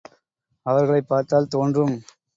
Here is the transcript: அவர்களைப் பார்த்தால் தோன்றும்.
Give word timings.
அவர்களைப் 0.65 1.07
பார்த்தால் 1.07 1.47
தோன்றும். 1.47 1.95